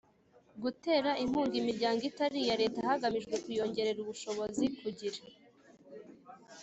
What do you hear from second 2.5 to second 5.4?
Leta hagamijwe kuyongerera ubushobozi kugira